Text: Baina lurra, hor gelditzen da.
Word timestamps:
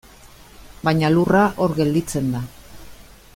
Baina 0.87 1.11
lurra, 1.17 1.43
hor 1.65 1.77
gelditzen 1.81 2.33
da. 2.37 2.43